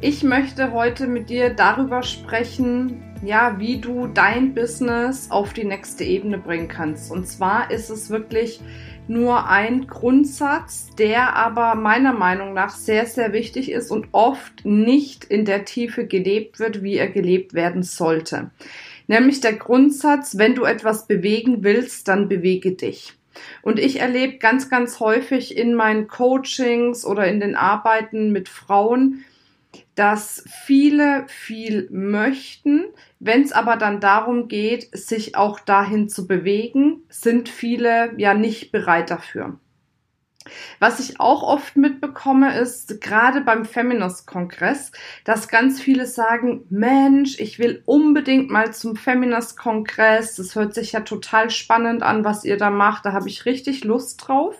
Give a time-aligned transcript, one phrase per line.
[0.00, 6.04] Ich möchte heute mit dir darüber sprechen, ja, wie du dein Business auf die nächste
[6.04, 7.10] Ebene bringen kannst.
[7.10, 8.60] Und zwar ist es wirklich
[9.08, 15.24] nur ein Grundsatz, der aber meiner Meinung nach sehr, sehr wichtig ist und oft nicht
[15.24, 18.50] in der Tiefe gelebt wird, wie er gelebt werden sollte.
[19.06, 23.14] Nämlich der Grundsatz, wenn du etwas bewegen willst, dann bewege dich.
[23.62, 29.24] Und ich erlebe ganz, ganz häufig in meinen Coachings oder in den Arbeiten mit Frauen,
[29.94, 32.84] dass viele viel möchten.
[33.18, 38.72] Wenn es aber dann darum geht, sich auch dahin zu bewegen, sind viele ja nicht
[38.72, 39.58] bereit dafür.
[40.78, 44.92] Was ich auch oft mitbekomme, ist gerade beim Feminist-Kongress,
[45.24, 50.36] dass ganz viele sagen, Mensch, ich will unbedingt mal zum Feminist-Kongress.
[50.36, 53.06] Das hört sich ja total spannend an, was ihr da macht.
[53.06, 54.56] Da habe ich richtig Lust drauf.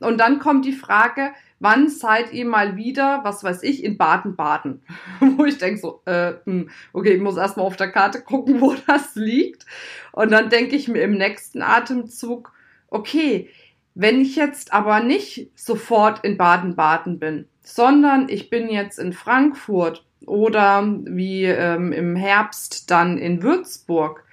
[0.00, 4.82] Und dann kommt die Frage, wann seid ihr mal wieder, was weiß ich, in Baden-Baden?
[5.36, 8.74] wo ich denke so, äh, hm, okay, ich muss erstmal auf der Karte gucken, wo
[8.86, 9.66] das liegt.
[10.12, 12.52] Und dann denke ich mir im nächsten Atemzug,
[12.88, 13.50] okay,
[13.94, 20.04] wenn ich jetzt aber nicht sofort in Baden-Baden bin, sondern ich bin jetzt in Frankfurt
[20.24, 24.24] oder wie ähm, im Herbst dann in Würzburg,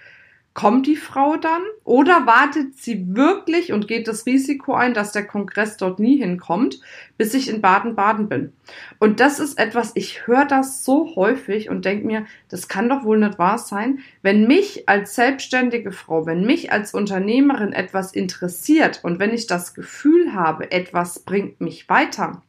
[0.56, 5.28] Kommt die Frau dann oder wartet sie wirklich und geht das Risiko ein, dass der
[5.28, 6.80] Kongress dort nie hinkommt,
[7.18, 8.54] bis ich in Baden-Baden bin?
[8.98, 13.04] Und das ist etwas, ich höre das so häufig und denke mir, das kann doch
[13.04, 14.00] wohl nicht wahr sein.
[14.22, 19.74] Wenn mich als selbstständige Frau, wenn mich als Unternehmerin etwas interessiert und wenn ich das
[19.74, 22.42] Gefühl habe, etwas bringt mich weiter,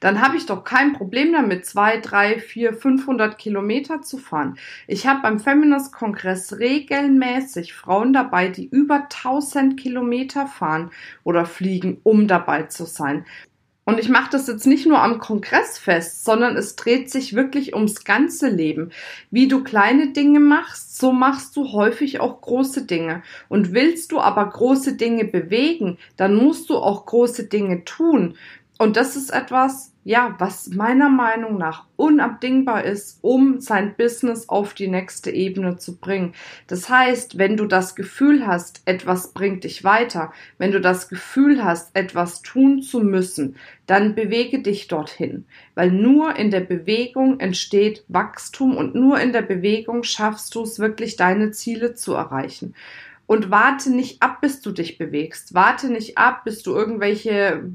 [0.00, 4.58] dann habe ich doch kein Problem damit, zwei, drei, vier, 500 Kilometer zu fahren.
[4.86, 10.90] Ich habe beim Feminist-Kongress regelmäßig Frauen dabei, die über 1000 Kilometer fahren
[11.24, 13.24] oder fliegen, um dabei zu sein.
[13.88, 17.74] Und ich mache das jetzt nicht nur am Kongress fest, sondern es dreht sich wirklich
[17.74, 18.90] ums ganze Leben.
[19.30, 23.22] Wie du kleine Dinge machst, so machst du häufig auch große Dinge.
[23.48, 28.34] Und willst du aber große Dinge bewegen, dann musst du auch große Dinge tun.
[28.80, 34.72] Und das ist etwas, ja, was meiner Meinung nach unabdingbar ist, um sein Business auf
[34.72, 36.32] die nächste Ebene zu bringen.
[36.68, 41.64] Das heißt, wenn du das Gefühl hast, etwas bringt dich weiter, wenn du das Gefühl
[41.64, 43.56] hast, etwas tun zu müssen,
[43.86, 45.44] dann bewege dich dorthin,
[45.74, 50.78] weil nur in der Bewegung entsteht Wachstum und nur in der Bewegung schaffst du es
[50.78, 52.74] wirklich, deine Ziele zu erreichen
[53.26, 55.52] und warte nicht ab, bis du dich bewegst.
[55.52, 57.72] Warte nicht ab, bis du irgendwelche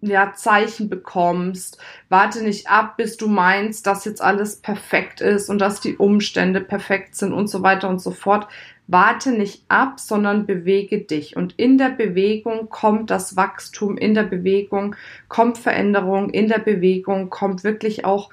[0.00, 1.78] ja, Zeichen bekommst.
[2.08, 6.60] Warte nicht ab, bis du meinst, dass jetzt alles perfekt ist und dass die Umstände
[6.60, 8.48] perfekt sind und so weiter und so fort.
[8.86, 11.36] Warte nicht ab, sondern bewege dich.
[11.36, 14.96] Und in der Bewegung kommt das Wachstum, in der Bewegung
[15.28, 18.30] kommt Veränderung, in der Bewegung kommt wirklich auch,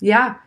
[0.00, 0.38] ja,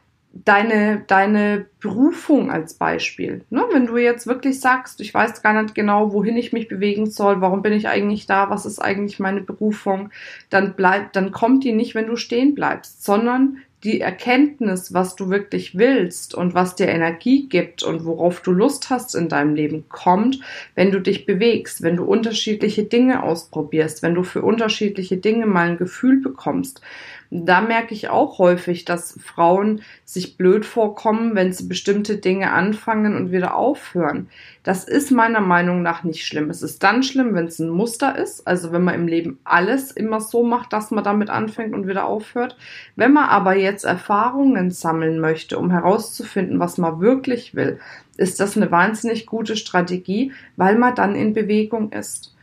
[0.43, 3.45] deine, deine Berufung als Beispiel.
[3.49, 3.63] Ne?
[3.71, 7.39] Wenn du jetzt wirklich sagst, ich weiß gar nicht genau, wohin ich mich bewegen soll,
[7.39, 10.09] warum bin ich eigentlich da, was ist eigentlich meine Berufung,
[10.49, 15.29] dann bleibt, dann kommt die nicht, wenn du stehen bleibst, sondern die Erkenntnis, was du
[15.29, 19.85] wirklich willst und was dir Energie gibt und worauf du Lust hast in deinem Leben,
[19.89, 20.39] kommt,
[20.73, 25.69] wenn du dich bewegst, wenn du unterschiedliche Dinge ausprobierst, wenn du für unterschiedliche Dinge mal
[25.69, 26.81] ein Gefühl bekommst.
[27.31, 33.15] Da merke ich auch häufig, dass Frauen sich blöd vorkommen, wenn sie bestimmte Dinge anfangen
[33.15, 34.29] und wieder aufhören.
[34.63, 36.49] Das ist meiner Meinung nach nicht schlimm.
[36.49, 39.91] Es ist dann schlimm, wenn es ein Muster ist, also wenn man im Leben alles
[39.91, 42.57] immer so macht, dass man damit anfängt und wieder aufhört.
[42.95, 47.79] Wenn man aber jetzt Erfahrungen sammeln möchte, um herauszufinden, was man wirklich will,
[48.17, 52.34] ist das eine wahnsinnig gute Strategie, weil man dann in Bewegung ist.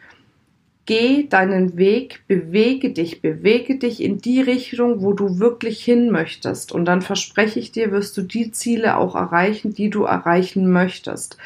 [0.84, 6.72] Geh deinen Weg, bewege dich, bewege dich in die Richtung, wo du wirklich hin möchtest.
[6.72, 11.36] Und dann verspreche ich dir, wirst du die Ziele auch erreichen, die du erreichen möchtest.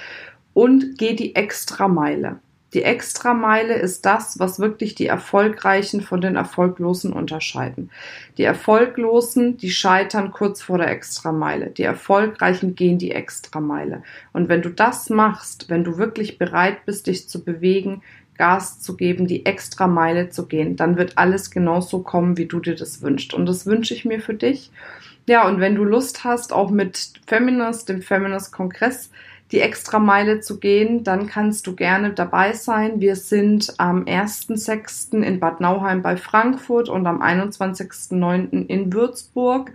[0.55, 2.41] Und geh die Extrameile.
[2.75, 7.91] Die Extrameile ist das, was wirklich die Erfolgreichen von den Erfolglosen unterscheiden.
[8.39, 11.71] Die Erfolglosen, die scheitern kurz vor der Extrameile.
[11.71, 14.03] Die Erfolgreichen gehen die Extrameile.
[14.33, 18.03] Und wenn du das machst, wenn du wirklich bereit bist, dich zu bewegen,
[18.37, 22.61] Gas zu geben, die extra Meile zu gehen, dann wird alles genauso kommen, wie du
[22.61, 23.33] dir das wünschst.
[23.33, 24.71] Und das wünsche ich mir für dich.
[25.29, 29.11] Ja, und wenn du Lust hast, auch mit Feminist, dem Feminist-Kongress,
[29.53, 33.01] die Extrameile zu gehen, dann kannst du gerne dabei sein.
[33.01, 35.23] Wir sind am 1.6.
[35.23, 38.67] in Bad Nauheim bei Frankfurt und am 21.9.
[38.67, 39.73] in Würzburg.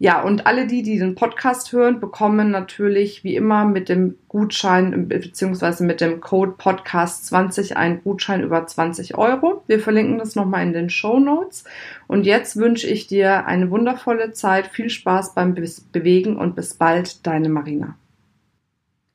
[0.00, 5.06] Ja, und alle die, die den Podcast hören, bekommen natürlich wie immer mit dem Gutschein
[5.06, 9.62] beziehungsweise mit dem Code Podcast 20 einen Gutschein über 20 Euro.
[9.68, 11.62] Wir verlinken das nochmal in den Show Notes.
[12.08, 16.74] Und jetzt wünsche ich dir eine wundervolle Zeit, viel Spaß beim Be Bewegen und bis
[16.74, 17.96] bald, deine Marina.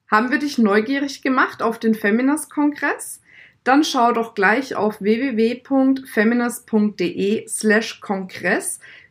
[0.10, 3.20] Haben wir dich neugierig gemacht auf den Feminist-Kongress?
[3.66, 8.80] Dann schau doch gleich auf www.feminist.de slash Kongress